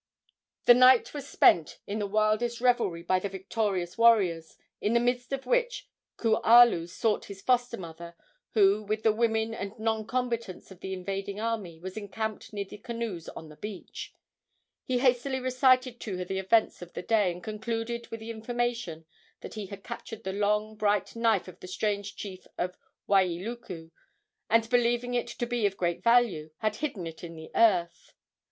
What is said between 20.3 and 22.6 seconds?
long, bright knife of the strange chief